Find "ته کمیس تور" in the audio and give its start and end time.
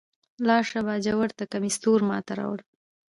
1.37-1.99